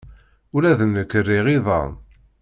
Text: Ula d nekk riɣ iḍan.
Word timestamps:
Ula 0.55 0.71
d 0.79 0.81
nekk 0.85 1.11
riɣ 1.27 1.47
iḍan. 1.57 1.91